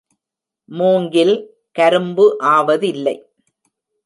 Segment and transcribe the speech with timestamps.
[0.69, 1.35] மூங்கில்
[1.71, 3.15] கரும்பு ஆவதில்லை.